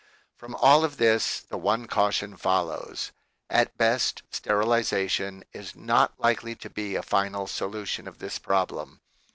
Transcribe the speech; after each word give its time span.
From 0.35 0.55
all 0.55 0.83
of 0.83 0.97
this 0.97 1.41
the 1.41 1.59
one 1.59 1.85
caution 1.85 2.35
follows. 2.35 3.11
At 3.51 3.77
best, 3.77 4.23
sterilization 4.31 5.43
is 5.53 5.75
not 5.75 6.19
likely 6.19 6.55
to 6.55 6.71
be 6.71 6.95
a 6.95 7.03
final 7.03 7.45
solution 7.45 8.07
of 8.07 8.17
this 8.17 8.39
problem. 8.39 9.01